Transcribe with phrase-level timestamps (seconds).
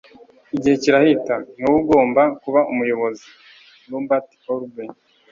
[0.55, 1.35] igihe kirahita.
[1.57, 3.27] ni wowe ugomba kuba umuyobozi.-
[3.91, 4.91] robert orben